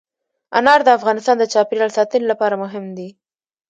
انار 0.57 0.79
د 0.83 0.89
افغانستان 0.97 1.35
د 1.39 1.43
چاپیریال 1.53 1.91
ساتنې 1.97 2.25
لپاره 2.31 2.55
مهم 2.63 2.85
دي. 2.97 3.09